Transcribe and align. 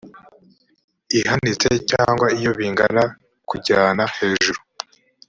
ihanitse 1.19 1.69
cyangwa 1.91 2.27
iyo 2.37 2.51
bingana 2.57 3.03
kujyana 3.49 4.03
hejuru 4.17 4.59